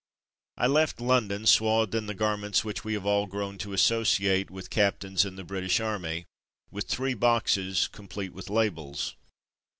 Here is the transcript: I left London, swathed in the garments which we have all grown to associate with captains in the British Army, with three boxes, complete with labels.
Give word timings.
I 0.57 0.65
left 0.65 0.99
London, 0.99 1.45
swathed 1.45 1.93
in 1.93 2.07
the 2.07 2.15
garments 2.15 2.65
which 2.65 2.83
we 2.83 2.95
have 2.95 3.05
all 3.05 3.27
grown 3.27 3.59
to 3.59 3.71
associate 3.71 4.49
with 4.49 4.71
captains 4.71 5.25
in 5.25 5.35
the 5.35 5.43
British 5.43 5.79
Army, 5.79 6.25
with 6.71 6.87
three 6.87 7.13
boxes, 7.13 7.87
complete 7.87 8.33
with 8.33 8.49
labels. 8.49 9.15